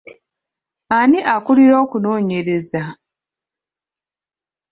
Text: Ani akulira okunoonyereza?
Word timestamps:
Ani 0.97 1.19
akulira 1.35 1.75
okunoonyereza? 1.83 2.83